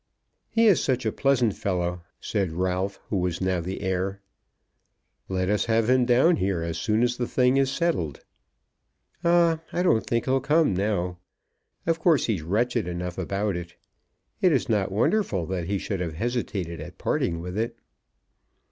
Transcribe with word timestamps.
"He 0.49 0.65
is 0.65 0.83
such 0.83 1.05
a 1.05 1.11
pleasant 1.11 1.53
fellow," 1.55 2.01
said 2.19 2.53
Ralph, 2.53 2.99
who 3.11 3.17
was 3.17 3.39
now 3.39 3.61
the 3.61 3.81
heir. 3.81 4.19
"Let 5.29 5.47
us 5.47 5.65
have 5.65 5.91
him 5.91 6.05
down 6.05 6.37
here 6.37 6.63
as 6.63 6.79
soon 6.79 7.03
as 7.03 7.17
the 7.17 7.27
thing 7.27 7.55
is 7.57 7.69
settled." 7.71 8.19
"Ah; 9.23 9.61
I 9.71 9.83
don't 9.83 10.03
think 10.03 10.25
he'll 10.25 10.39
come 10.41 10.73
now. 10.73 11.19
Of 11.85 11.99
course 11.99 12.25
he's 12.25 12.41
wretched 12.41 12.87
enough 12.87 13.19
about 13.19 13.55
it. 13.55 13.75
It 14.41 14.51
is 14.51 14.67
not 14.67 14.91
wonderful 14.91 15.45
that 15.45 15.67
he 15.67 15.77
should 15.77 15.99
have 15.99 16.15
hesitated 16.15 16.81
at 16.81 16.97
parting 16.97 17.39
with 17.39 17.55
it." 17.55 17.77